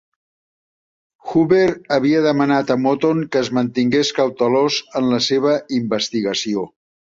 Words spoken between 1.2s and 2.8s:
Hoover havia demanat a